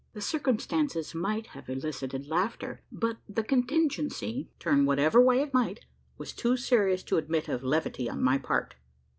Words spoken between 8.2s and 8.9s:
my part.